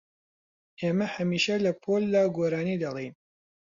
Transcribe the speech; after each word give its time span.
ئێمە 0.81 1.07
هەمیشە 1.15 1.55
لە 1.65 1.71
پۆلدا 1.83 2.23
گۆرانی 2.37 2.81
دەڵێین. 2.83 3.13